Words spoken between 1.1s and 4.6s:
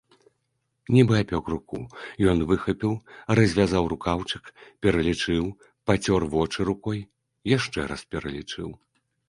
апёк руку, ён выхапіў, развязаў рукаўчык,